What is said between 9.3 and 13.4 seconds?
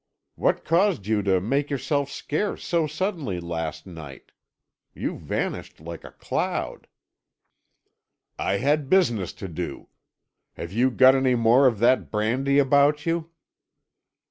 to do. Have you got any more of that brandy about you?"